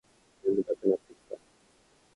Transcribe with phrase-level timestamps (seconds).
[0.43, 1.37] 眠たくなってきた